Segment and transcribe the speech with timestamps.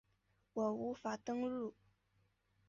[0.53, 1.75] 我无法登入